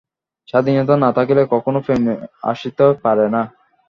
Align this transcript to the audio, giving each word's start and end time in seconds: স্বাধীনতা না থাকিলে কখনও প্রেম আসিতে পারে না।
স্বাধীনতা 0.47 0.95
না 0.97 1.09
থাকিলে 1.17 1.41
কখনও 1.53 1.79
প্রেম 1.85 2.03
আসিতে 2.43 2.85
পারে 3.03 3.25
না। 3.35 3.41